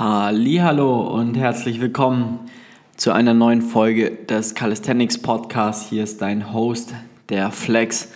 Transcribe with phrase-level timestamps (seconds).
[0.00, 2.38] Hallo und herzlich willkommen
[2.96, 5.88] zu einer neuen Folge des Calisthenics Podcasts.
[5.88, 6.94] Hier ist dein Host,
[7.30, 8.12] der Flex.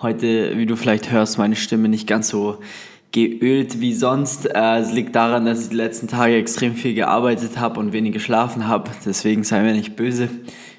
[0.00, 2.60] Heute, wie du vielleicht hörst, meine Stimme nicht ganz so
[3.12, 4.46] geölt wie sonst.
[4.46, 8.14] Äh, es liegt daran, dass ich die letzten Tage extrem viel gearbeitet habe und wenig
[8.14, 8.90] geschlafen habe.
[9.04, 10.30] Deswegen sei mir nicht böse.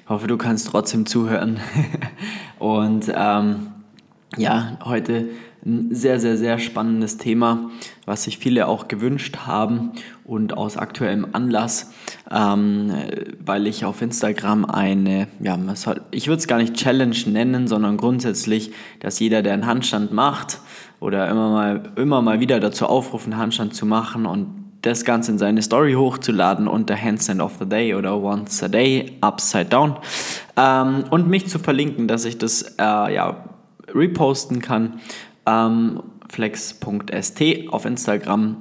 [0.02, 1.60] Ich hoffe, du kannst trotzdem zuhören.
[2.58, 3.68] und ähm,
[4.36, 5.26] ja, heute
[5.68, 7.70] ein sehr, sehr, sehr spannendes Thema,
[8.06, 9.92] was sich viele auch gewünscht haben
[10.24, 11.92] und aus aktuellem Anlass,
[12.30, 12.92] ähm,
[13.44, 15.58] weil ich auf Instagram eine, ja,
[16.10, 20.60] ich würde es gar nicht Challenge nennen, sondern grundsätzlich, dass jeder, der einen Handstand macht
[21.00, 25.38] oder immer mal, immer mal wieder dazu aufrufen, Handstand zu machen und das Ganze in
[25.38, 29.96] seine Story hochzuladen unter Handstand of the Day oder Once a Day, Upside Down
[30.56, 33.44] ähm, und mich zu verlinken, dass ich das äh, ja,
[33.92, 35.00] reposten kann
[35.48, 38.56] ähm, flex.st auf Instagram.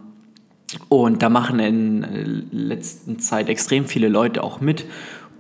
[0.90, 4.86] Und da machen in letzter Zeit extrem viele Leute auch mit.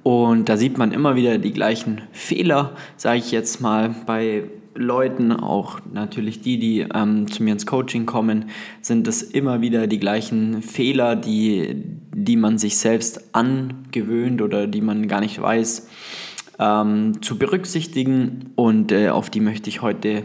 [0.03, 5.33] Und da sieht man immer wieder die gleichen Fehler, sage ich jetzt mal, bei Leuten,
[5.33, 8.45] auch natürlich die, die ähm, zu mir ins Coaching kommen,
[8.81, 11.83] sind es immer wieder die gleichen Fehler, die,
[12.15, 15.89] die man sich selbst angewöhnt oder die man gar nicht weiß,
[16.59, 18.51] ähm, zu berücksichtigen.
[18.55, 20.23] Und äh, auf die möchte ich heute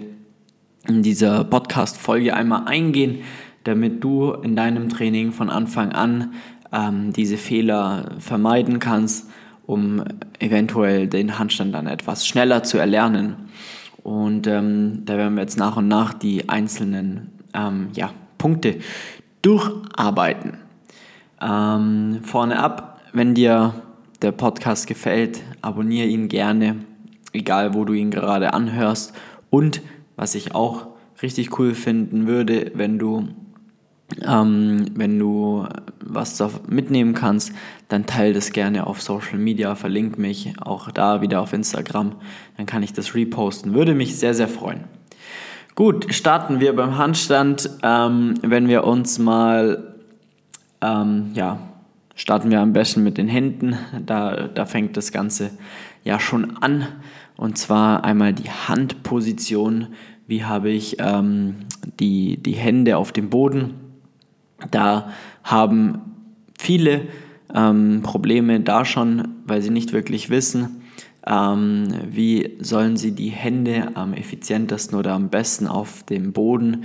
[0.89, 3.21] in dieser Podcast-Folge einmal eingehen,
[3.65, 6.35] damit du in deinem Training von Anfang an
[6.73, 9.31] ähm, diese Fehler vermeiden kannst,
[9.67, 10.03] um
[10.41, 13.37] eventuell den Handstand dann etwas schneller zu erlernen.
[14.03, 18.79] Und ähm, da werden wir jetzt nach und nach die einzelnen ähm, ja, Punkte
[19.43, 20.59] durcharbeiten.
[21.41, 23.75] Ähm, vorne ab, wenn dir
[24.21, 26.77] der Podcast gefällt, abonniere ihn gerne,
[27.33, 29.13] egal wo du ihn gerade anhörst.
[29.51, 29.83] Und
[30.23, 30.87] was ich auch
[31.20, 33.27] richtig cool finden würde, wenn du,
[34.25, 35.67] ähm, wenn du
[35.98, 37.53] was mitnehmen kannst,
[37.89, 42.14] dann teile das gerne auf Social Media, verlink mich auch da wieder auf Instagram,
[42.56, 43.74] dann kann ich das reposten.
[43.74, 44.85] Würde mich sehr, sehr freuen.
[45.74, 47.68] Gut, starten wir beim Handstand.
[47.83, 49.97] Ähm, wenn wir uns mal,
[50.80, 51.58] ähm, ja,
[52.14, 53.77] starten wir am besten mit den Händen.
[54.07, 55.51] Da, da fängt das Ganze
[56.05, 56.86] ja schon an.
[57.36, 59.89] Und zwar einmal die Handposition.
[60.27, 61.57] Wie habe ich ähm,
[62.01, 63.75] die, die Hände auf dem Boden?
[64.71, 65.11] Da
[65.43, 66.01] haben
[66.59, 67.03] viele
[67.55, 70.83] ähm, Probleme da schon, weil sie nicht wirklich wissen,
[71.27, 76.85] ähm, wie sollen sie die Hände am effizientesten oder am besten auf dem Boden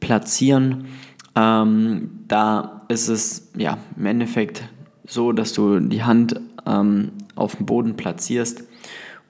[0.00, 0.86] platzieren.
[1.34, 4.62] Ähm, da ist es ja im Endeffekt
[5.06, 8.67] so, dass du die Hand ähm, auf dem Boden platzierst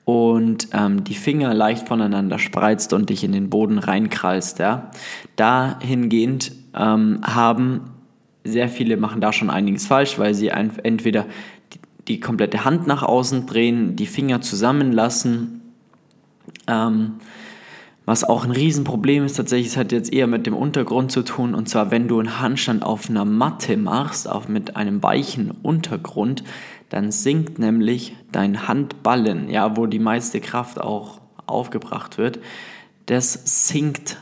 [0.09, 4.59] und ähm, die Finger leicht voneinander spreizt und dich in den Boden reinkrallst.
[4.59, 4.91] Ja?
[5.37, 7.83] Dahingehend ähm, haben
[8.43, 11.27] sehr viele machen da schon einiges falsch, weil sie entweder
[11.75, 15.61] die, die komplette Hand nach außen drehen, die Finger zusammenlassen.
[16.67, 17.17] Ähm,
[18.07, 21.55] was auch ein Riesenproblem ist tatsächlich, es hat jetzt eher mit dem Untergrund zu tun.
[21.55, 26.45] Und zwar, wenn du einen Handstand auf einer Matte machst, auch mit einem weichen Untergrund,
[26.88, 32.38] dann sinkt nämlich dein Handballen, ja, wo die meiste Kraft auch aufgebracht wird,
[33.06, 34.19] das sinkt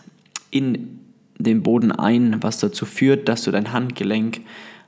[0.50, 1.00] in
[1.38, 4.40] den Boden ein, was dazu führt, dass du dein Handgelenk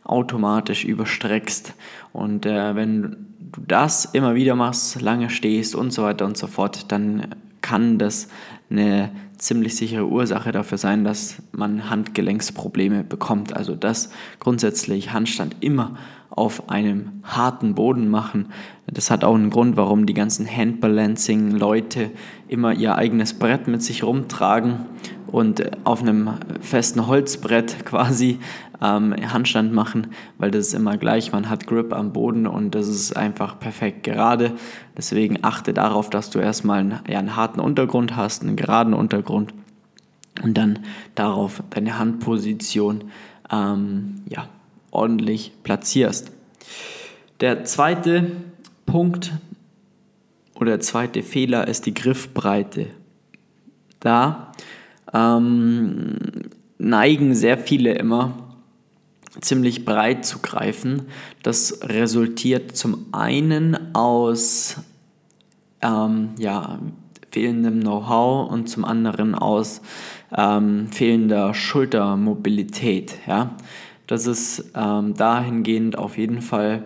[0.04, 1.74] automatisch überstreckst.
[2.12, 6.46] Und äh, wenn du das immer wieder machst, lange stehst und so weiter und so
[6.46, 8.28] fort, dann kann das
[8.70, 13.54] eine ziemlich sichere Ursache dafür sein, dass man Handgelenksprobleme bekommt.
[13.54, 15.96] Also das grundsätzlich Handstand immer
[16.38, 18.46] auf einem harten Boden machen.
[18.86, 22.10] Das hat auch einen Grund, warum die ganzen Handbalancing-Leute
[22.46, 24.86] immer ihr eigenes Brett mit sich rumtragen
[25.26, 28.38] und auf einem festen Holzbrett quasi
[28.80, 32.86] ähm, Handstand machen, weil das ist immer gleich, man hat Grip am Boden und das
[32.86, 34.52] ist einfach perfekt gerade.
[34.96, 39.52] Deswegen achte darauf, dass du erstmal einen, ja, einen harten Untergrund hast, einen geraden Untergrund
[40.42, 40.78] und dann
[41.16, 43.04] darauf deine Handposition
[43.50, 44.48] ähm, ja,
[44.90, 46.30] ordentlich platzierst.
[47.40, 48.32] Der zweite
[48.86, 49.32] Punkt
[50.54, 52.86] oder der zweite Fehler ist die Griffbreite.
[54.00, 54.52] Da
[55.12, 56.16] ähm,
[56.78, 58.56] neigen sehr viele immer
[59.40, 61.02] ziemlich breit zu greifen.
[61.42, 64.76] Das resultiert zum einen aus
[65.80, 66.78] ähm, ja,
[67.30, 69.80] fehlendem Know-how und zum anderen aus
[70.36, 73.14] ähm, fehlender Schultermobilität.
[73.26, 73.54] Ja?
[74.08, 76.82] Das ist ähm, dahingehend auf jeden Fall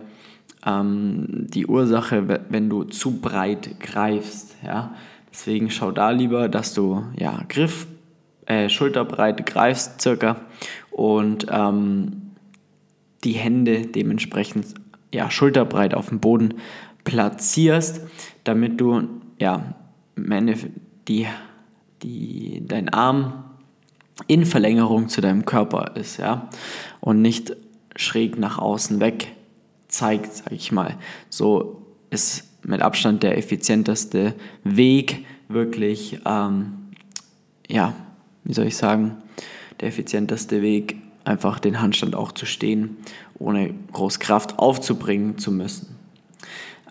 [0.66, 4.56] ähm, die Ursache, wenn du zu breit greifst.
[4.64, 4.94] Ja?
[5.30, 7.86] Deswegen schau da lieber, dass du ja, Griff,
[8.46, 10.36] äh, Schulterbreit greifst circa
[10.90, 12.32] und ähm,
[13.22, 14.74] die Hände dementsprechend
[15.14, 16.54] ja, schulterbreit auf dem Boden
[17.04, 18.00] platzierst,
[18.42, 19.08] damit du
[19.38, 19.74] ja,
[20.16, 21.26] die,
[22.02, 23.44] die, dein Arm
[24.26, 26.48] in Verlängerung zu deinem Körper ist, ja,
[27.00, 27.56] und nicht
[27.96, 29.32] schräg nach außen weg
[29.88, 30.96] zeigt, sage ich mal.
[31.28, 36.72] So ist mit Abstand der effizienteste Weg, wirklich, ähm,
[37.68, 37.94] ja,
[38.44, 39.16] wie soll ich sagen,
[39.80, 42.96] der effizienteste Weg, einfach den Handstand auch zu stehen,
[43.38, 45.96] ohne groß Kraft aufzubringen zu müssen.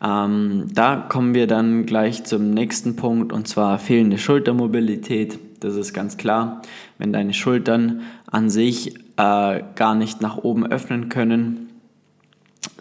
[0.01, 5.37] Ähm, da kommen wir dann gleich zum nächsten Punkt und zwar fehlende Schultermobilität.
[5.61, 6.63] Das ist ganz klar.
[6.97, 11.69] Wenn deine Schultern an sich äh, gar nicht nach oben öffnen können,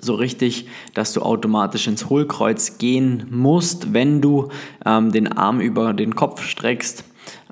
[0.01, 4.49] so richtig, dass du automatisch ins Hohlkreuz gehen musst, wenn du
[4.87, 7.05] ähm, den Arm über den Kopf streckst.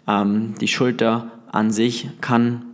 [0.07, 2.65] Ähm, die Schulter an sich kann,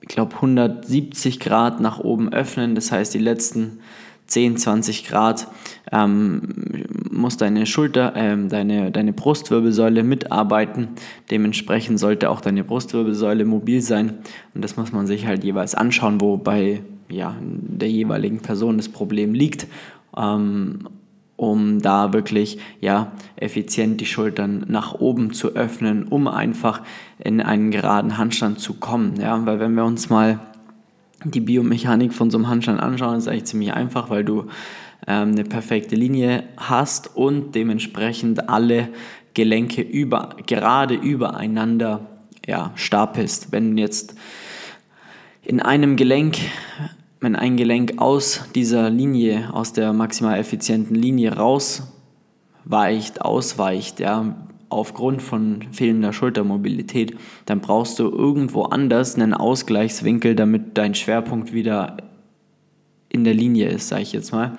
[0.00, 2.74] ich glaube, 170 Grad nach oben öffnen.
[2.74, 3.80] Das heißt, die letzten
[4.32, 5.46] 10, 20 Grad
[5.92, 6.42] ähm,
[7.10, 10.88] muss deine Schulter, äh, deine, deine Brustwirbelsäule mitarbeiten.
[11.30, 14.18] Dementsprechend sollte auch deine Brustwirbelsäule mobil sein.
[14.54, 18.88] Und das muss man sich halt jeweils anschauen, wo bei ja, der jeweiligen Person das
[18.88, 19.66] Problem liegt.
[20.16, 20.88] Ähm,
[21.36, 26.82] um da wirklich ja, effizient die Schultern nach oben zu öffnen, um einfach
[27.18, 29.14] in einen geraden Handstand zu kommen.
[29.20, 29.44] Ja?
[29.44, 30.38] Weil wenn wir uns mal
[31.24, 34.46] die Biomechanik von so einem Handstand anschauen, ist eigentlich ziemlich einfach, weil du
[35.06, 38.88] ähm, eine perfekte Linie hast und dementsprechend alle
[39.34, 42.06] Gelenke über, gerade übereinander
[42.46, 43.52] ja, stapelst.
[43.52, 44.14] Wenn jetzt
[45.42, 46.36] in einem Gelenk,
[47.20, 54.36] wenn ein Gelenk aus dieser Linie, aus der maximal effizienten Linie rausweicht, ausweicht, ja,
[54.72, 57.16] aufgrund von fehlender Schultermobilität,
[57.46, 61.96] dann brauchst du irgendwo anders einen Ausgleichswinkel, damit dein Schwerpunkt wieder
[63.08, 64.58] in der Linie ist, sage ich jetzt mal.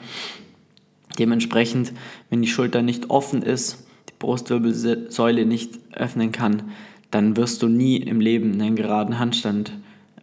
[1.18, 1.94] Dementsprechend,
[2.30, 6.72] wenn die Schulter nicht offen ist, die Brustwirbelsäule nicht öffnen kann,
[7.12, 9.74] dann wirst du nie im Leben einen geraden Handstand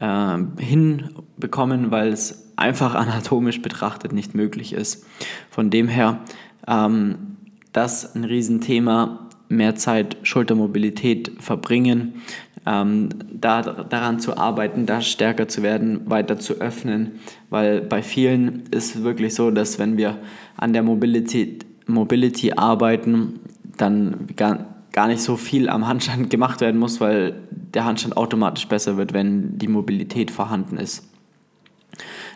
[0.00, 5.06] äh, hinbekommen, weil es einfach anatomisch betrachtet nicht möglich ist.
[5.50, 6.20] Von dem her,
[6.66, 7.36] ähm,
[7.72, 12.22] das ein Riesenthema, mehr Zeit Schultermobilität verbringen,
[12.66, 17.12] ähm, da, daran zu arbeiten, da stärker zu werden, weiter zu öffnen,
[17.50, 20.18] weil bei vielen ist es wirklich so, dass wenn wir
[20.56, 23.40] an der Mobility, Mobility arbeiten,
[23.76, 28.68] dann gar, gar nicht so viel am Handstand gemacht werden muss, weil der Handstand automatisch
[28.68, 31.08] besser wird, wenn die Mobilität vorhanden ist.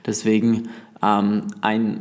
[0.07, 0.69] Deswegen
[1.03, 2.01] ähm, ein,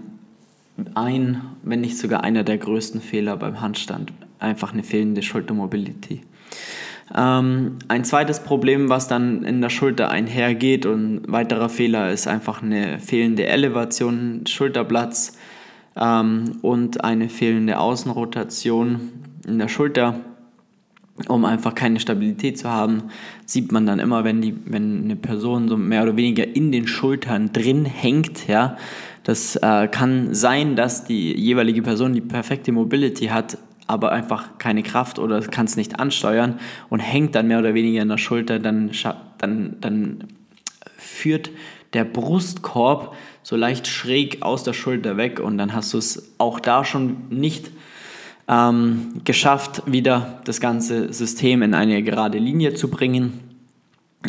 [0.96, 6.22] ein, wenn nicht sogar einer der größten Fehler beim Handstand einfach eine fehlende Schultermobility.
[7.16, 12.62] Ähm, ein zweites Problem, was dann in der Schulter einhergeht und weiterer Fehler ist einfach
[12.62, 15.38] eine fehlende Elevation, Schulterblatts
[15.96, 19.12] ähm, und eine fehlende Außenrotation
[19.48, 20.20] in der Schulter.
[21.28, 23.04] Um einfach keine Stabilität zu haben,
[23.46, 26.88] sieht man dann immer, wenn, die, wenn eine Person so mehr oder weniger in den
[26.88, 28.78] Schultern drin hängt, ja,
[29.24, 34.84] das äh, kann sein, dass die jeweilige Person die perfekte Mobility hat, aber einfach keine
[34.84, 36.60] Kraft oder kann es nicht ansteuern
[36.90, 38.92] und hängt dann mehr oder weniger in der Schulter, dann,
[39.38, 40.24] dann, dann
[40.98, 41.52] führt
[41.94, 46.60] der Brustkorb so leicht schräg aus der Schulter weg und dann hast du es auch
[46.60, 47.72] da schon nicht
[48.48, 53.40] ähm, geschafft, wieder das ganze System in eine gerade Linie zu bringen.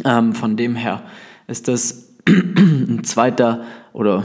[0.05, 1.03] Ähm, von dem her
[1.47, 4.25] ist das ein zweiter oder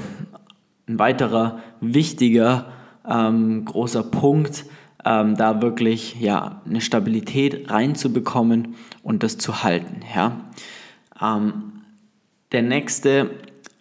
[0.90, 2.74] ein weiterer wichtiger
[3.08, 4.66] ähm, großer Punkt,
[5.06, 10.02] ähm, da wirklich ja, eine Stabilität reinzubekommen und das zu halten.
[10.14, 10.50] Ja?
[11.22, 11.84] Ähm,
[12.52, 13.30] der nächste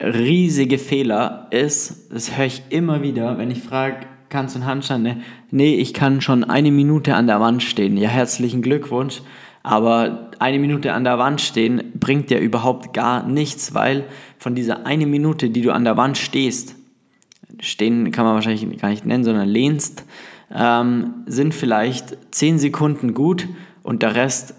[0.00, 5.02] riesige Fehler ist, das höre ich immer wieder, wenn ich frage, kannst du einen Handstand?
[5.02, 5.22] Ne?
[5.50, 7.96] Nee, ich kann schon eine Minute an der Wand stehen.
[7.96, 9.22] Ja, herzlichen Glückwunsch.
[9.64, 14.04] Aber eine Minute an der Wand stehen bringt dir überhaupt gar nichts, weil
[14.38, 16.77] von dieser eine Minute, die du an der Wand stehst,
[17.60, 20.04] stehen kann man wahrscheinlich gar nicht nennen, sondern lehnst,
[20.54, 23.48] ähm, sind vielleicht 10 Sekunden gut
[23.82, 24.54] und der Rest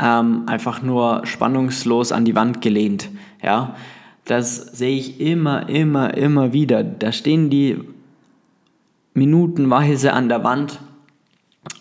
[0.00, 3.08] ähm, einfach nur spannungslos an die Wand gelehnt.
[3.42, 3.76] Ja?
[4.24, 6.84] Das sehe ich immer, immer, immer wieder.
[6.84, 7.78] Da stehen die
[9.14, 10.80] minutenweise an der Wand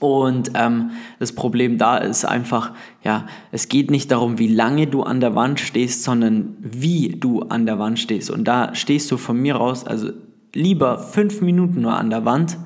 [0.02, 0.90] und ähm,
[1.20, 2.72] das Problem da ist einfach,
[3.04, 7.44] ja, es geht nicht darum, wie lange du an der Wand stehst, sondern wie du
[7.44, 8.32] an der Wand stehst.
[8.32, 10.10] Und da stehst du von mir aus, also
[10.56, 12.58] lieber fünf Minuten nur an der Wand,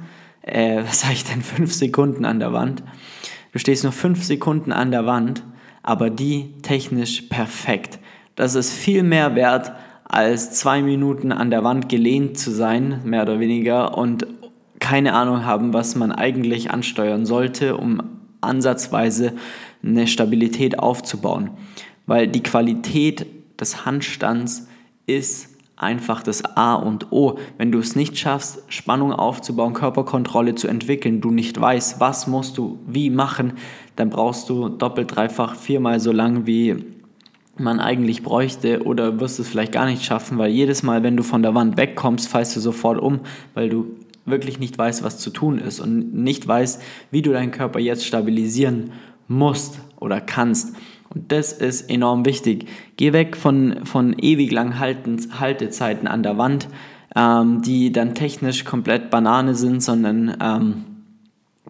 [0.43, 2.83] äh, was sage ich denn, fünf Sekunden an der Wand.
[3.51, 5.43] Du stehst nur fünf Sekunden an der Wand,
[5.83, 7.99] aber die technisch perfekt.
[8.35, 9.73] Das ist viel mehr wert
[10.05, 14.25] als zwei Minuten an der Wand gelehnt zu sein, mehr oder weniger, und
[14.85, 18.03] keine Ahnung haben, was man eigentlich ansteuern sollte, um
[18.41, 19.33] ansatzweise
[19.83, 21.49] eine Stabilität aufzubauen.
[22.05, 23.25] Weil die Qualität
[23.59, 24.67] des Handstands
[25.07, 27.39] ist einfach das A und O.
[27.57, 32.59] Wenn du es nicht schaffst, Spannung aufzubauen, Körperkontrolle zu entwickeln, du nicht weißt, was musst
[32.59, 33.53] du wie machen,
[33.95, 36.75] dann brauchst du doppelt, dreifach, viermal so lang, wie
[37.57, 41.23] man eigentlich bräuchte oder wirst es vielleicht gar nicht schaffen, weil jedes Mal, wenn du
[41.23, 43.21] von der Wand wegkommst, fallst du sofort um,
[43.55, 47.51] weil du wirklich nicht weißt, was zu tun ist und nicht weißt, wie du deinen
[47.51, 48.91] Körper jetzt stabilisieren
[49.27, 50.75] musst oder kannst.
[51.09, 52.67] Und das ist enorm wichtig.
[52.97, 56.67] Geh weg von, von ewig langen Halten, Haltezeiten an der Wand,
[57.15, 60.83] ähm, die dann technisch komplett Banane sind, sondern ähm,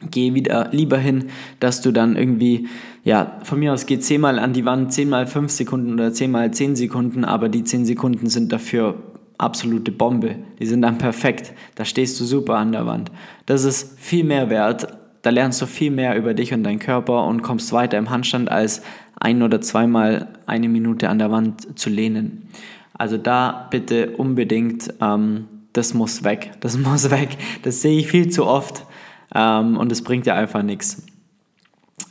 [0.10, 1.26] geh wieder lieber hin,
[1.60, 2.68] dass du dann irgendwie,
[3.04, 6.76] ja, von mir aus geh zehnmal an die Wand, zehnmal fünf Sekunden oder zehnmal zehn
[6.76, 8.96] Sekunden, aber die zehn Sekunden sind dafür
[9.38, 10.36] absolute Bombe.
[10.60, 11.54] Die sind dann perfekt.
[11.76, 13.12] Da stehst du super an der Wand.
[13.46, 14.88] Das ist viel mehr wert.
[15.22, 18.50] Da lernst du viel mehr über dich und deinen Körper und kommst weiter im Handstand
[18.50, 18.82] als
[19.20, 22.50] ein oder zweimal eine Minute an der Wand zu lehnen.
[22.94, 26.52] Also da bitte unbedingt, ähm, das muss weg.
[26.60, 27.38] Das muss weg.
[27.64, 28.86] Das sehe ich viel zu oft
[29.34, 31.06] ähm, und es bringt ja einfach nichts.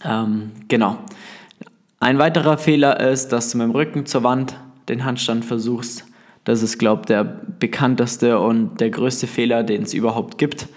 [0.05, 0.99] Ähm, genau.
[2.01, 6.05] Ein weiterer Fehler ist, dass du mit dem Rücken zur Wand den Handstand versuchst.
[6.45, 10.69] Das ist, glaube ich, der bekannteste und der größte Fehler, den es überhaupt gibt.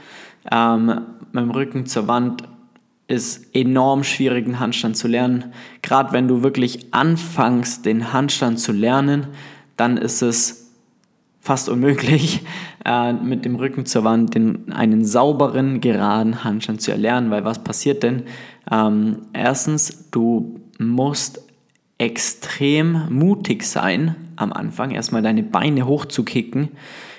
[0.52, 1.02] Ähm,
[1.34, 2.44] mit dem Rücken zur Wand
[3.08, 5.54] ist enorm schwierig, einen Handstand zu lernen.
[5.82, 9.28] Gerade wenn du wirklich anfängst, den Handstand zu lernen,
[9.76, 10.72] dann ist es
[11.40, 12.42] fast unmöglich,
[12.86, 17.64] äh, mit dem Rücken zur Wand den, einen sauberen, geraden Handstand zu erlernen, weil was
[17.64, 18.24] passiert denn?
[18.70, 21.42] Ähm, erstens, du musst
[21.98, 26.70] extrem mutig sein am Anfang, erstmal deine Beine hochzukicken,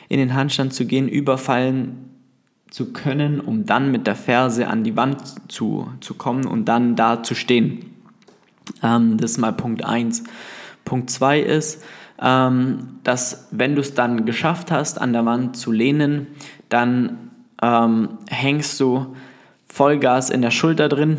[0.08, 2.08] in den Handstand zu gehen, überfallen
[2.70, 5.20] zu können, um dann mit der Ferse an die Wand
[5.50, 7.94] zu, zu kommen und dann da zu stehen.
[8.82, 10.24] Ähm, das ist mal Punkt 1.
[10.84, 11.82] Punkt 2 ist,
[12.20, 16.28] ähm, dass wenn du es dann geschafft hast, an der Wand zu lehnen,
[16.68, 17.30] dann
[17.62, 19.14] ähm, hängst du
[19.66, 21.18] Vollgas in der Schulter drin,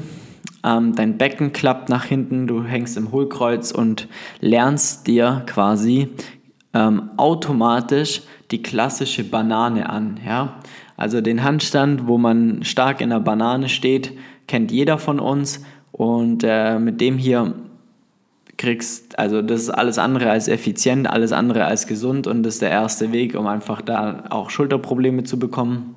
[0.64, 4.08] ähm, dein Becken klappt nach hinten, du hängst im Hohlkreuz und
[4.42, 6.10] lernst dir quasi
[6.74, 10.20] ähm, automatisch die klassische Banane an.
[10.26, 10.60] Ja?
[10.98, 16.44] Also den Handstand, wo man stark in der Banane steht, kennt jeder von uns und
[16.44, 17.54] äh, mit dem hier
[18.58, 22.62] kriegst, also das ist alles andere als effizient, alles andere als gesund und das ist
[22.62, 25.96] der erste Weg, um einfach da auch Schulterprobleme zu bekommen.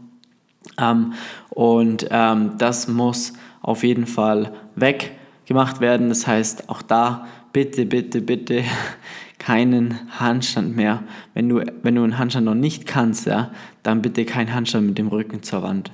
[0.81, 1.15] Ähm,
[1.51, 6.09] und ähm, das muss auf jeden Fall weggemacht werden.
[6.09, 8.65] Das heißt, auch da bitte, bitte, bitte
[9.39, 11.03] keinen Handstand mehr.
[11.35, 13.51] Wenn du, wenn du einen Handstand noch nicht kannst, ja,
[13.83, 15.91] dann bitte keinen Handstand mit dem Rücken zur Wand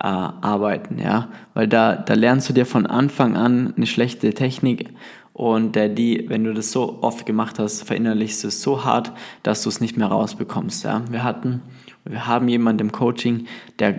[0.00, 4.90] äh, arbeiten, ja, weil da, da lernst du dir von Anfang an eine schlechte Technik
[5.32, 9.12] und äh, die, wenn du das so oft gemacht hast, verinnerlichst du es so hart,
[9.42, 11.02] dass du es nicht mehr rausbekommst, ja.
[11.10, 11.62] Wir hatten,
[12.04, 13.46] wir haben jemanden im Coaching,
[13.78, 13.94] der,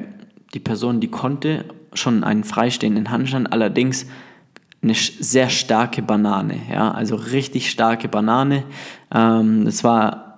[0.54, 4.06] die Person, die konnte schon einen freistehenden Handstand, allerdings
[4.82, 8.64] eine sehr starke Banane, ja, also richtig starke Banane.
[9.14, 10.34] Ähm, das war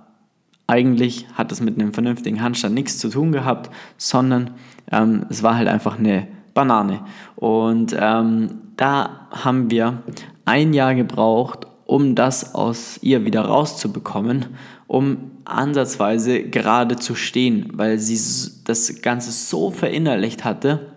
[0.67, 4.51] eigentlich hat es mit einem vernünftigen Handstand nichts zu tun gehabt, sondern
[4.91, 7.01] ähm, es war halt einfach eine Banane.
[7.35, 10.01] Und ähm, da haben wir
[10.45, 14.45] ein Jahr gebraucht, um das aus ihr wieder rauszubekommen,
[14.87, 18.19] um ansatzweise gerade zu stehen, weil sie
[18.63, 20.94] das Ganze so verinnerlicht hatte,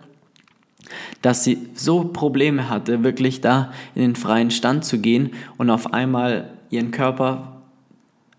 [1.21, 5.93] dass sie so Probleme hatte, wirklich da in den freien Stand zu gehen und auf
[5.93, 7.61] einmal ihren Körper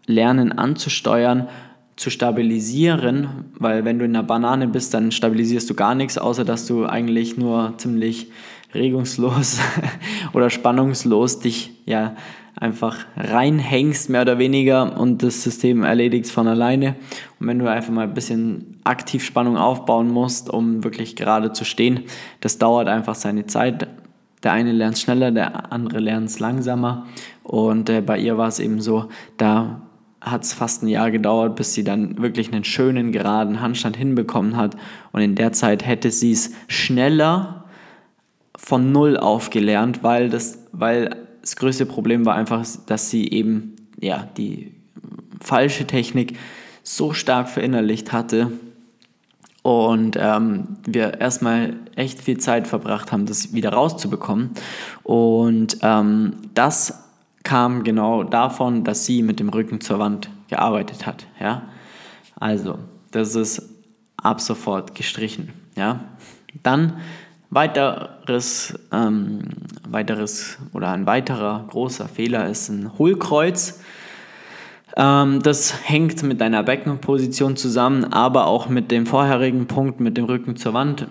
[0.07, 1.49] lernen anzusteuern,
[1.97, 3.28] zu stabilisieren,
[3.59, 6.87] weil wenn du in einer Banane bist, dann stabilisierst du gar nichts, außer dass du
[6.87, 8.28] eigentlich nur ziemlich
[8.75, 9.61] regungslos
[10.33, 12.15] oder spannungslos dich ja
[12.57, 16.97] einfach reinhängst, mehr oder weniger, und das System erledigt von alleine.
[17.39, 21.65] Und wenn du einfach mal ein bisschen aktiv Spannung aufbauen musst, um wirklich gerade zu
[21.65, 22.00] stehen,
[22.41, 23.89] das dauert einfach seine Zeit.
[24.43, 27.07] Der eine lernt schneller, der andere lernt langsamer.
[27.43, 29.83] Und äh, bei ihr war es eben so, da
[30.21, 34.57] hat es fast ein Jahr gedauert, bis sie dann wirklich einen schönen, geraden Handstand hinbekommen
[34.57, 34.77] hat.
[35.12, 37.60] Und in der Zeit hätte sie es schneller
[38.62, 44.29] von Null aufgelernt, weil das, weil das größte Problem war einfach, dass sie eben ja,
[44.37, 44.73] die
[45.40, 46.38] falsche Technik
[46.83, 48.52] so stark verinnerlicht hatte
[49.62, 54.50] und ähm, wir erstmal echt viel Zeit verbracht haben, das wieder rauszubekommen.
[55.02, 57.05] Und ähm, das
[57.43, 61.26] kam genau davon, dass sie mit dem Rücken zur Wand gearbeitet hat.
[61.38, 61.62] Ja?
[62.38, 62.79] Also,
[63.11, 63.69] das ist
[64.17, 65.52] ab sofort gestrichen.
[65.76, 66.00] Ja?
[66.62, 66.95] Dann
[67.50, 69.40] weiteres, ähm,
[69.88, 73.80] weiteres oder ein weiterer großer Fehler ist ein Hohlkreuz.
[74.97, 80.25] Ähm, das hängt mit deiner Beckenposition zusammen, aber auch mit dem vorherigen Punkt mit dem
[80.25, 81.07] Rücken zur Wand.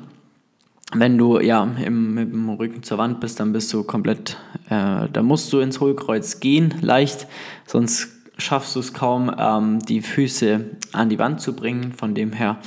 [0.93, 4.37] Wenn du ja im, mit dem Rücken zur Wand bist, dann bist du komplett,
[4.69, 7.27] äh, da musst du ins Hohlkreuz gehen, leicht,
[7.67, 11.93] sonst schaffst du es kaum, ähm, die Füße an die Wand zu bringen.
[11.93, 12.57] Von dem her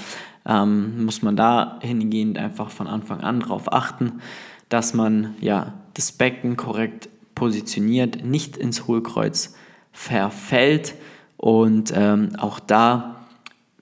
[0.47, 4.21] ähm, muss man da hingehend einfach von Anfang an darauf achten,
[4.69, 9.55] dass man ja das Becken korrekt positioniert, nicht ins Hohlkreuz
[9.93, 10.95] verfällt
[11.37, 13.17] und ähm, auch da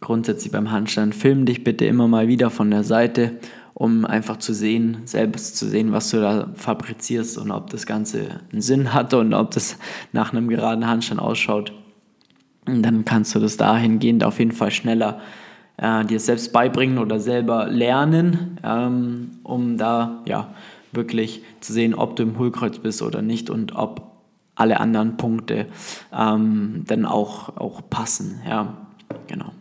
[0.00, 3.38] grundsätzlich beim Handstand film dich bitte immer mal wieder von der Seite,
[3.74, 8.40] um einfach zu sehen, selbst zu sehen, was du da fabrizierst und ob das Ganze
[8.52, 9.78] einen Sinn hat und ob das
[10.12, 11.72] nach einem geraden Handstand ausschaut.
[12.66, 15.20] Und dann kannst du das dahingehend auf jeden Fall schneller
[15.80, 20.54] äh, dir selbst beibringen oder selber lernen, ähm, um da ja
[20.92, 24.10] wirklich zu sehen, ob du im Hohlkreuz bist oder nicht und ob
[24.54, 25.66] alle anderen Punkte
[26.12, 28.40] ähm, dann auch, auch passen.
[28.46, 28.76] Ja,
[29.26, 29.52] genau.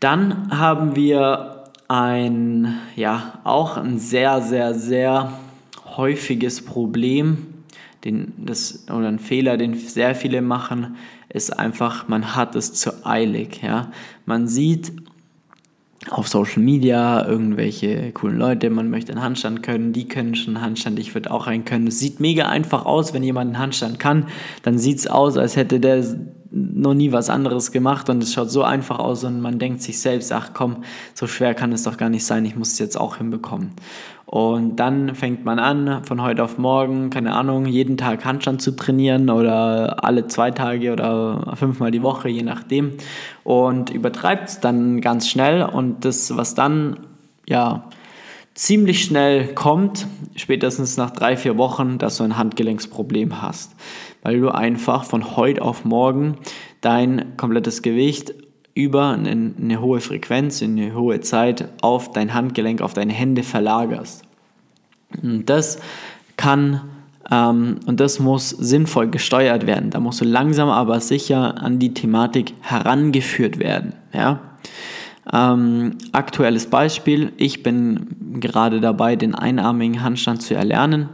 [0.00, 5.32] Dann haben wir ein, ja, auch ein sehr, sehr, sehr
[5.96, 7.46] häufiges Problem,
[8.04, 10.96] den, das, oder ein Fehler, den sehr viele machen,
[11.34, 13.60] ist einfach, man hat es zu eilig.
[13.62, 13.90] Ja?
[14.24, 14.92] Man sieht
[16.10, 20.64] auf Social Media irgendwelche coolen Leute, man möchte einen Handstand können, die können schon einen
[20.64, 21.88] Handstand, ich würde auch einen können.
[21.88, 24.26] Es sieht mega einfach aus, wenn jemand einen Handstand kann,
[24.62, 26.04] dann sieht es aus, als hätte der
[26.54, 30.00] noch nie was anderes gemacht und es schaut so einfach aus und man denkt sich
[30.00, 32.98] selbst, ach komm, so schwer kann es doch gar nicht sein, ich muss es jetzt
[32.98, 33.72] auch hinbekommen.
[34.26, 38.72] Und dann fängt man an, von heute auf morgen, keine Ahnung, jeden Tag Handstand zu
[38.72, 42.92] trainieren oder alle zwei Tage oder fünfmal die Woche, je nachdem.
[43.44, 45.62] Und übertreibt es dann ganz schnell.
[45.62, 47.00] Und das, was dann,
[47.46, 47.84] ja,
[48.54, 53.74] ziemlich schnell kommt, spätestens nach drei, vier Wochen, dass du ein Handgelenksproblem hast.
[54.24, 56.38] Weil du einfach von heute auf morgen
[56.80, 58.34] dein komplettes Gewicht
[58.74, 64.24] über eine, hohe Frequenz, eine hohe Zeit auf dein Handgelenk, auf deine Hände verlagerst.
[65.22, 65.78] Und das
[66.36, 66.80] kann
[67.30, 69.90] ähm, und das muss sinnvoll gesteuert werden.
[69.90, 73.94] Da musst du langsam aber sicher an die Thematik herangeführt werden.
[74.12, 74.40] Ja?
[75.32, 81.08] Ähm, aktuelles Beispiel, ich bin gerade dabei, den einarmigen Handstand zu erlernen.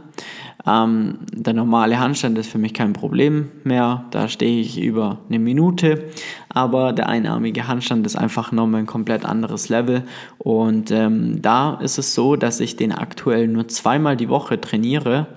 [0.65, 4.05] Ähm, der normale Handstand ist für mich kein Problem mehr.
[4.11, 6.09] Da stehe ich über eine Minute.
[6.49, 10.03] Aber der einarmige Handstand ist einfach nochmal ein komplett anderes Level.
[10.37, 15.27] Und ähm, da ist es so, dass ich den aktuell nur zweimal die Woche trainiere,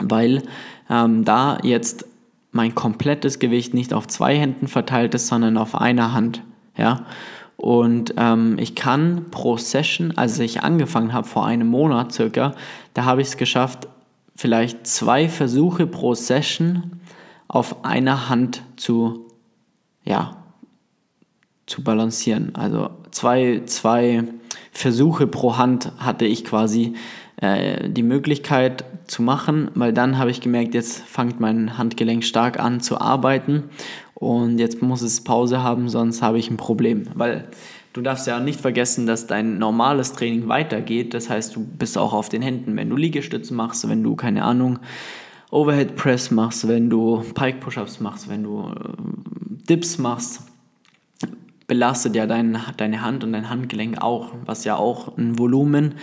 [0.00, 0.42] weil
[0.90, 2.06] ähm, da jetzt
[2.52, 6.42] mein komplettes Gewicht nicht auf zwei Händen verteilt ist, sondern auf einer Hand.
[6.76, 7.04] Ja.
[7.56, 12.54] Und ähm, ich kann pro Session, als ich angefangen habe vor einem Monat circa,
[12.94, 13.88] da habe ich es geschafft,
[14.36, 17.00] vielleicht zwei Versuche pro Session
[17.48, 19.26] auf einer Hand zu,
[20.04, 20.36] ja,
[21.66, 22.54] zu balancieren.
[22.54, 24.24] Also zwei, zwei
[24.70, 26.94] Versuche pro Hand hatte ich quasi
[27.40, 32.60] äh, die Möglichkeit zu machen, weil dann habe ich gemerkt, jetzt fängt mein Handgelenk stark
[32.60, 33.64] an zu arbeiten
[34.14, 37.48] und jetzt muss es Pause haben, sonst habe ich ein Problem, weil
[37.96, 41.14] Du darfst ja nicht vergessen, dass dein normales Training weitergeht.
[41.14, 44.44] Das heißt, du bist auch auf den Händen, wenn du Liegestützen machst, wenn du, keine
[44.44, 44.80] Ahnung,
[45.50, 48.92] Overhead Press machst, wenn du Pike Push-Ups machst, wenn du äh,
[49.66, 50.42] Dips machst,
[51.66, 55.94] belastet ja dein, deine Hand und dein Handgelenk auch, was ja auch ein Volumen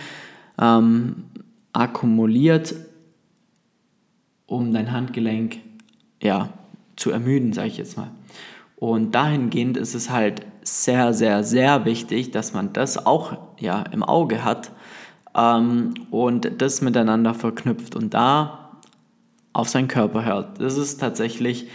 [0.60, 1.26] ähm,
[1.72, 2.74] akkumuliert,
[4.46, 5.58] um dein Handgelenk
[6.20, 6.48] ja,
[6.96, 8.10] zu ermüden, sage ich jetzt mal.
[8.74, 14.02] Und dahingehend ist es halt sehr, sehr, sehr wichtig, dass man das auch ja, im
[14.02, 14.72] Auge hat
[15.36, 18.70] ähm, und das miteinander verknüpft und da
[19.52, 20.60] auf seinen Körper hört.
[20.60, 21.68] Das ist tatsächlich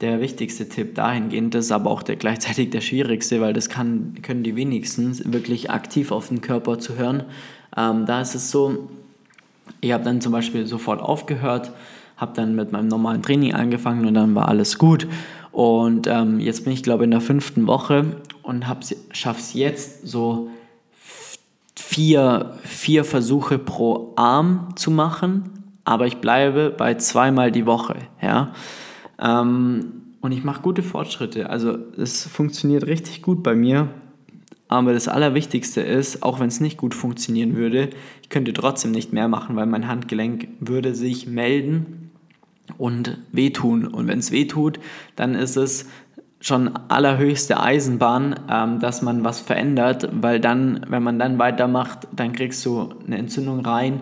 [0.00, 4.16] der wichtigste Tipp dahingehend, das ist aber auch der, gleichzeitig der schwierigste, weil das kann,
[4.22, 7.24] können die wenigsten wirklich aktiv auf den Körper zu hören.
[7.76, 8.88] Ähm, da ist es so,
[9.80, 11.72] ich habe dann zum Beispiel sofort aufgehört,
[12.16, 15.06] habe dann mit meinem normalen Training angefangen und dann war alles gut.
[15.52, 18.64] Und ähm, jetzt bin ich, glaube ich, in der fünften Woche und
[19.12, 20.50] schaffe es jetzt so
[21.74, 25.50] vier, vier Versuche pro Arm zu machen,
[25.84, 27.96] aber ich bleibe bei zweimal die Woche.
[28.22, 28.54] Ja?
[29.18, 31.50] Ähm, und ich mache gute Fortschritte.
[31.50, 33.88] Also es funktioniert richtig gut bei mir.
[34.68, 37.90] Aber das Allerwichtigste ist, auch wenn es nicht gut funktionieren würde,
[38.22, 42.10] ich könnte trotzdem nicht mehr machen, weil mein Handgelenk würde sich melden
[42.78, 43.86] und wehtun.
[43.86, 44.80] Und wenn es wehtut,
[45.16, 45.86] dann ist es
[46.44, 52.34] schon allerhöchste Eisenbahn, ähm, dass man was verändert, weil dann, wenn man dann weitermacht, dann
[52.34, 54.00] kriegst du eine Entzündung rein,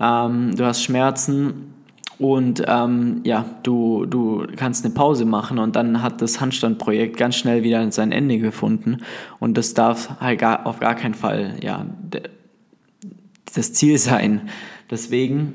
[0.00, 1.74] ähm, du hast Schmerzen
[2.18, 7.36] und ähm, ja, du, du kannst eine Pause machen und dann hat das Handstandprojekt ganz
[7.36, 9.02] schnell wieder sein Ende gefunden
[9.38, 11.84] und das darf halt gar, auf gar keinen Fall ja,
[13.54, 14.48] das Ziel sein.
[14.90, 15.54] Deswegen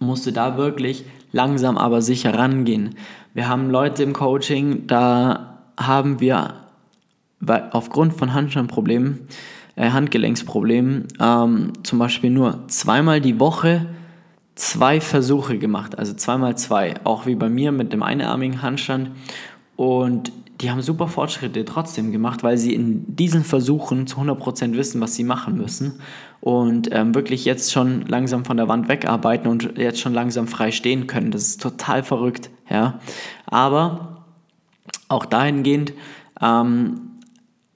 [0.00, 2.96] musst du da wirklich langsam aber sicher rangehen.
[3.38, 6.54] Wir haben Leute im Coaching, da haben wir
[7.70, 9.28] aufgrund von Handstandproblemen,
[9.76, 13.86] äh, Handgelenksproblemen, ähm, zum Beispiel nur zweimal die Woche
[14.56, 19.12] zwei Versuche gemacht, also zweimal zwei, auch wie bei mir mit dem einarmigen Handstand.
[19.76, 25.00] Und die haben super Fortschritte trotzdem gemacht, weil sie in diesen Versuchen zu 100% wissen,
[25.00, 26.00] was sie machen müssen
[26.40, 30.72] und ähm, wirklich jetzt schon langsam von der Wand wegarbeiten und jetzt schon langsam frei
[30.72, 31.30] stehen können.
[31.30, 33.00] Das ist total verrückt, ja.
[33.46, 34.24] Aber
[35.08, 35.92] auch dahingehend
[36.40, 37.08] ähm,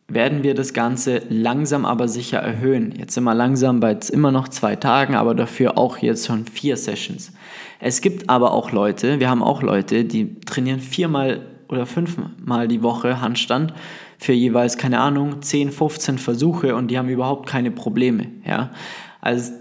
[0.08, 2.94] werden wir das Ganze langsam aber sicher erhöhen.
[2.96, 6.76] Jetzt sind wir langsam bei immer noch zwei Tagen, aber dafür auch jetzt schon vier
[6.76, 7.32] Sessions.
[7.80, 12.82] Es gibt aber auch Leute, wir haben auch Leute, die trainieren viermal oder fünfmal die
[12.82, 13.72] Woche Handstand
[14.18, 18.28] für jeweils, keine Ahnung, 10, 15 Versuche und die haben überhaupt keine Probleme.
[18.46, 18.70] Ja?
[19.20, 19.52] Also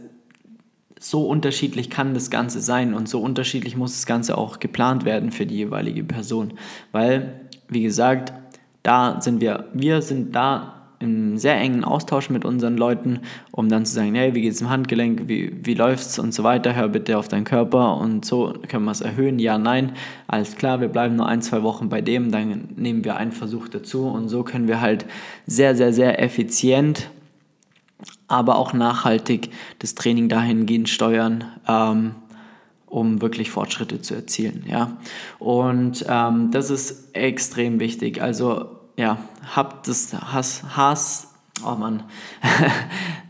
[1.03, 5.31] so unterschiedlich kann das Ganze sein und so unterschiedlich muss das Ganze auch geplant werden
[5.31, 6.53] für die jeweilige Person.
[6.91, 8.31] Weil, wie gesagt,
[8.83, 13.83] da sind wir, wir sind da im sehr engen Austausch mit unseren Leuten, um dann
[13.83, 16.89] zu sagen, hey, wie geht es im Handgelenk, wie, wie es und so weiter, hör
[16.89, 17.97] bitte auf deinen Körper.
[17.97, 19.93] Und so können wir es erhöhen, ja, nein,
[20.27, 23.69] alles klar, wir bleiben nur ein, zwei Wochen bei dem, dann nehmen wir einen Versuch
[23.69, 24.05] dazu.
[24.05, 25.07] Und so können wir halt
[25.47, 27.09] sehr, sehr, sehr effizient,
[28.27, 32.15] aber auch nachhaltig das Training dahingehend steuern, ähm,
[32.85, 34.65] um wirklich Fortschritte zu erzielen.
[34.67, 34.97] Ja?
[35.39, 38.21] Und ähm, das ist extrem wichtig.
[38.21, 39.17] Also ja,
[39.55, 41.30] habt das Hass, Hass
[41.65, 42.03] oh Mann,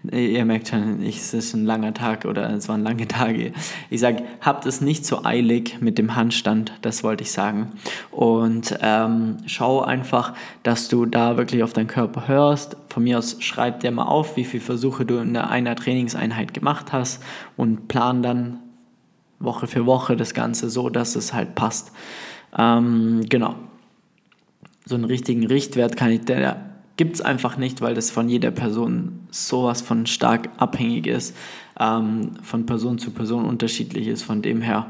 [0.12, 3.54] ihr merkt schon, es ist ein langer Tag oder es waren lange Tage.
[3.90, 7.72] Ich sage, habt es nicht so eilig mit dem Handstand, das wollte ich sagen.
[8.12, 12.78] Und ähm, schau einfach, dass du da wirklich auf deinen Körper hörst.
[12.90, 16.92] Von mir aus schreib dir mal auf, wie viele Versuche du in einer Trainingseinheit gemacht
[16.92, 17.24] hast
[17.58, 18.60] und plan dann
[19.40, 21.92] Woche für Woche das Ganze so, dass es halt passt.
[22.58, 23.56] Ähm, genau.
[24.86, 28.52] So einen richtigen Richtwert kann ich, der gibt es einfach nicht, weil das von jeder
[28.52, 31.36] Person sowas von stark abhängig ist,
[31.80, 34.24] ähm, von Person zu Person unterschiedlich ist.
[34.24, 34.88] Von dem her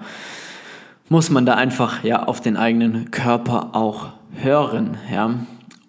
[1.10, 4.98] muss man da einfach ja auf den eigenen Körper auch hören.
[5.12, 5.36] Ja.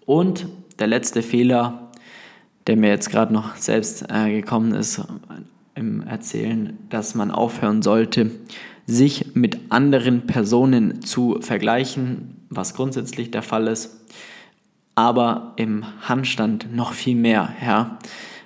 [0.07, 0.47] Und
[0.79, 1.91] der letzte Fehler,
[2.67, 5.01] der mir jetzt gerade noch selbst äh, gekommen ist,
[5.75, 8.31] im Erzählen, dass man aufhören sollte,
[8.87, 14.01] sich mit anderen Personen zu vergleichen, was grundsätzlich der Fall ist,
[14.95, 17.99] aber im Handstand noch viel mehr, ja.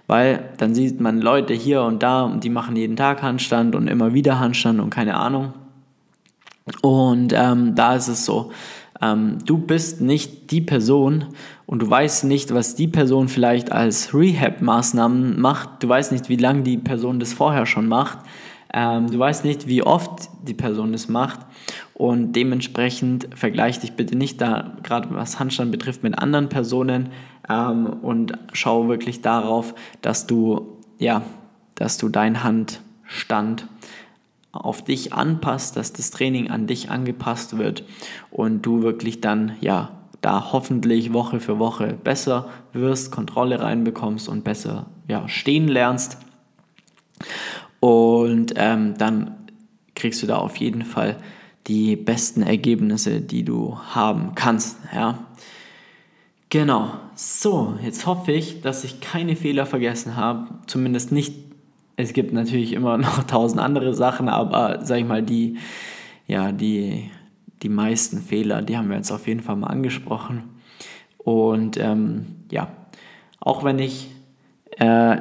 [0.06, 3.88] Weil dann sieht man Leute hier und da und die machen jeden Tag Handstand und
[3.88, 5.52] immer wieder Handstand und keine Ahnung.
[6.82, 8.52] Und ähm, da ist es so,
[9.00, 11.26] ähm, du bist nicht die Person
[11.66, 15.82] und du weißt nicht, was die Person vielleicht als Rehab-Maßnahmen macht.
[15.82, 18.18] Du weißt nicht, wie lange die Person das vorher schon macht.
[18.72, 21.40] Ähm, du weißt nicht, wie oft die Person das macht.
[21.94, 27.11] Und dementsprechend vergleich dich bitte nicht da, gerade was Handstand betrifft, mit anderen Personen
[27.48, 31.22] ähm, und schau wirklich darauf, dass du, ja,
[31.74, 33.66] dass du deinen Handstand
[34.52, 37.85] auf dich anpasst, dass das Training an dich angepasst wird
[38.31, 44.44] und du wirklich dann ja da hoffentlich Woche für Woche besser wirst, Kontrolle reinbekommst und
[44.44, 46.18] besser ja, stehen lernst.
[47.81, 49.35] Und ähm, dann
[49.95, 51.17] kriegst du da auf jeden Fall
[51.67, 54.79] die besten Ergebnisse, die du haben kannst.
[54.95, 55.27] Ja.
[56.49, 56.93] Genau.
[57.15, 60.47] So, jetzt hoffe ich, dass ich keine Fehler vergessen habe.
[60.67, 61.35] Zumindest nicht
[61.97, 65.57] es gibt natürlich immer noch tausend andere Sachen, aber sag ich mal, die,
[66.27, 67.11] ja, die,
[67.62, 70.45] die meisten Fehler, die haben wir jetzt auf jeden Fall mal angesprochen.
[71.19, 72.69] Und ähm, ja,
[73.41, 74.09] auch wenn ich
[74.79, 75.17] äh,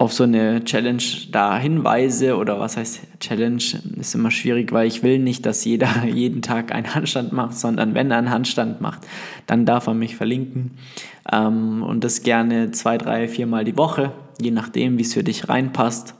[0.00, 3.62] auf so eine Challenge da hinweise oder was heißt Challenge,
[3.98, 7.94] ist immer schwierig, weil ich will nicht, dass jeder jeden Tag einen Handstand macht, sondern
[7.94, 9.00] wenn er einen Handstand macht,
[9.46, 10.72] dann darf er mich verlinken
[11.32, 15.48] ähm, und das gerne zwei, drei, viermal die Woche, je nachdem, wie es für dich
[15.48, 16.14] reinpasst.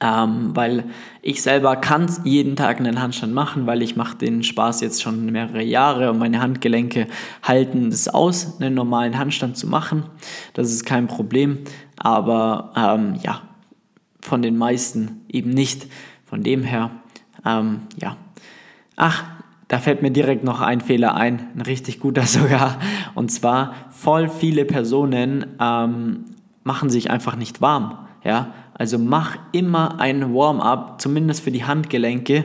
[0.00, 0.84] Ähm, weil
[1.22, 5.26] ich selber kann jeden Tag einen Handstand machen, weil ich mache den Spaß jetzt schon
[5.26, 7.08] mehrere Jahre und meine Handgelenke
[7.42, 10.04] halten es aus, einen normalen Handstand zu machen.
[10.54, 11.58] Das ist kein Problem,
[11.96, 13.42] aber ähm, ja,
[14.20, 15.88] von den meisten eben nicht.
[16.24, 16.90] Von dem her,
[17.44, 18.16] ähm, ja.
[18.96, 19.24] Ach,
[19.68, 22.78] da fällt mir direkt noch ein Fehler ein, ein richtig guter sogar.
[23.14, 26.24] Und zwar, voll viele Personen ähm,
[26.64, 27.98] machen sich einfach nicht warm.
[28.24, 28.52] Ja?
[28.78, 32.44] Also mach immer ein Warm-up, zumindest für die Handgelenke.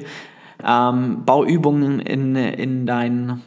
[0.65, 3.41] Ähm, bau Übungen in, in dein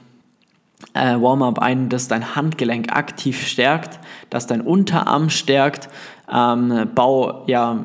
[0.94, 3.98] äh, Warm-up ein, das dein Handgelenk aktiv stärkt,
[4.30, 5.88] das dein Unterarm stärkt.
[6.32, 7.84] Ähm, bau ja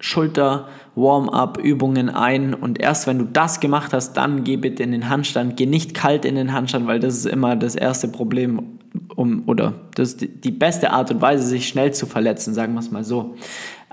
[0.00, 5.08] Schulter, Warm-up-Übungen ein und erst wenn du das gemacht hast, dann geh bitte in den
[5.08, 5.56] Handstand.
[5.56, 8.78] Geh nicht kalt in den Handstand, weil das ist immer das erste Problem
[9.16, 12.80] um, oder das ist die beste Art und Weise, sich schnell zu verletzen, sagen wir
[12.80, 13.34] es mal so.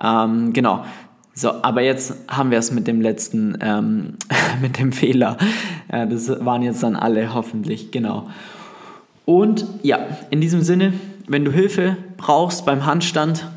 [0.01, 0.85] Ähm, genau.
[1.33, 4.13] So, aber jetzt haben wir es mit dem letzten, ähm,
[4.61, 5.37] mit dem Fehler.
[5.89, 8.29] Äh, das waren jetzt dann alle hoffentlich, genau.
[9.25, 10.93] Und ja, in diesem Sinne,
[11.27, 13.47] wenn du Hilfe brauchst beim Handstand,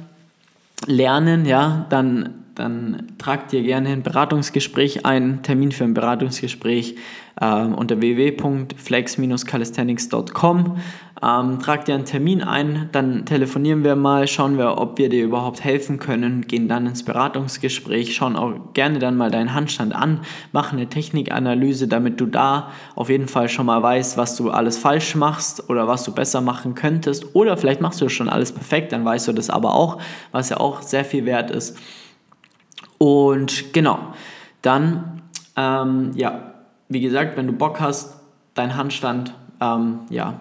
[0.87, 6.97] lernen, ja, dann dann tragt dir gerne ein Beratungsgespräch ein, Termin für ein Beratungsgespräch
[7.41, 10.77] ähm, unter www.flex-calisthenics.com.
[11.21, 15.25] Ähm, trag dir einen Termin ein, dann telefonieren wir mal, schauen wir, ob wir dir
[15.25, 20.21] überhaupt helfen können, gehen dann ins Beratungsgespräch, schauen auch gerne dann mal deinen Handstand an,
[20.53, 24.79] machen eine Technikanalyse, damit du da auf jeden Fall schon mal weißt, was du alles
[24.79, 27.35] falsch machst oder was du besser machen könntest.
[27.35, 30.59] Oder vielleicht machst du schon alles perfekt, dann weißt du das aber auch, was ja
[30.59, 31.77] auch sehr viel wert ist.
[32.99, 33.99] Und genau,
[34.63, 35.23] dann,
[35.57, 36.55] ähm, ja,
[36.89, 38.21] wie gesagt, wenn du Bock hast,
[38.55, 40.41] deinen Handstand ähm, ja,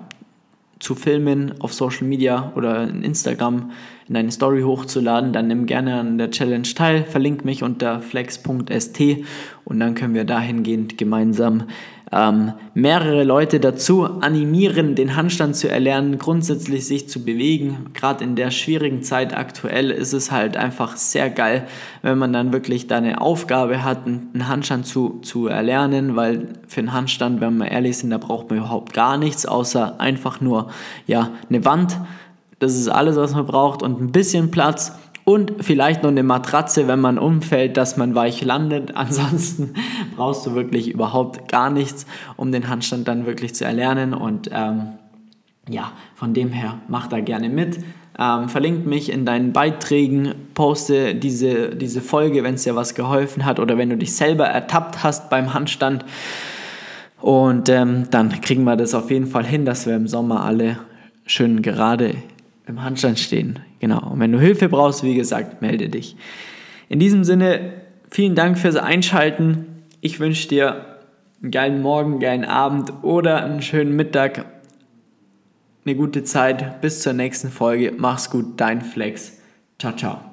[0.79, 3.71] zu filmen auf Social Media oder in Instagram
[4.07, 9.01] in deine Story hochzuladen, dann nimm gerne an der Challenge teil, verlink mich unter flex.st
[9.65, 11.63] und dann können wir dahingehend gemeinsam
[12.11, 17.87] ähm, mehrere Leute dazu animieren, den Handstand zu erlernen, grundsätzlich sich zu bewegen.
[17.93, 21.67] Gerade in der schwierigen Zeit aktuell ist es halt einfach sehr geil,
[22.01, 26.79] wenn man dann wirklich da eine Aufgabe hat, einen Handstand zu, zu erlernen, weil für
[26.79, 30.69] einen Handstand, wenn wir ehrlich sind, da braucht man überhaupt gar nichts, außer einfach nur
[31.07, 31.97] ja, eine Wand.
[32.59, 34.93] Das ist alles, was man braucht und ein bisschen Platz
[35.27, 38.91] und vielleicht noch eine Matratze, wenn man umfällt, dass man weich landet.
[38.95, 39.73] Ansonsten
[40.15, 42.05] brauchst du wirklich überhaupt gar nichts,
[42.37, 44.13] um den Handstand dann wirklich zu erlernen.
[44.13, 44.93] Und ähm,
[45.67, 47.79] ja, von dem her mach da gerne mit.
[48.17, 53.43] Ähm, verlink mich in deinen Beiträgen, poste diese, diese Folge, wenn es dir was geholfen
[53.43, 56.05] hat oder wenn du dich selber ertappt hast beim Handstand.
[57.19, 60.77] Und ähm, dann kriegen wir das auf jeden Fall hin, dass wir im Sommer alle
[61.25, 62.15] schön gerade
[62.65, 63.59] im Handstand stehen.
[63.79, 64.11] Genau.
[64.11, 66.15] Und wenn du Hilfe brauchst, wie gesagt, melde dich.
[66.89, 67.73] In diesem Sinne,
[68.09, 69.83] vielen Dank fürs Einschalten.
[70.01, 70.97] Ich wünsche dir
[71.41, 74.45] einen geilen Morgen, einen geilen Abend oder einen schönen Mittag.
[75.85, 76.81] Eine gute Zeit.
[76.81, 77.93] Bis zur nächsten Folge.
[77.97, 79.39] Mach's gut, dein Flex.
[79.79, 80.26] Ciao, ciao.